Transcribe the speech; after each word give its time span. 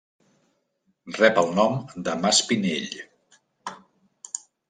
Rep 1.17 1.37
el 1.41 1.51
nom 1.59 1.75
del 2.09 2.23
Mas 2.25 2.41
Pinell. 2.53 2.97